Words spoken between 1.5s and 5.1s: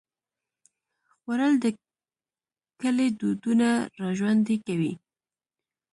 د کلي دودونه راژوندي کوي